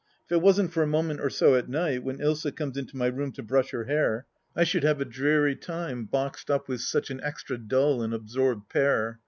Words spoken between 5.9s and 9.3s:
boxed up with such an extra dull and absorbed pair.